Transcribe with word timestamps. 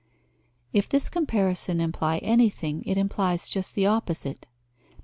If 0.73 0.89
this 0.89 1.09
comparison 1.09 1.79
imply 1.79 2.17
anything, 2.23 2.81
it 2.87 2.97
implies 2.97 3.47
just 3.47 3.75
the 3.75 3.85
opposite. 3.85 4.47